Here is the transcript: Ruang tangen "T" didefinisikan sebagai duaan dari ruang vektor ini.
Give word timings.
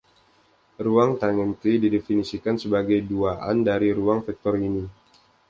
Ruang 0.85 1.11
tangen 1.21 1.51
"T" 1.61 1.77
didefinisikan 1.83 2.55
sebagai 2.63 2.99
duaan 3.09 3.57
dari 3.69 3.89
ruang 3.99 4.19
vektor 4.27 4.55
ini. 4.67 4.85